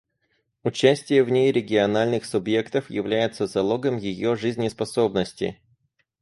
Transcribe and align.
Участие 0.63 1.23
в 1.23 1.29
ней 1.29 1.51
региональных 1.51 2.25
субъектов 2.25 2.89
является 2.89 3.45
залогом 3.45 3.97
ее 3.97 4.35
жизнеспособности. 4.35 5.61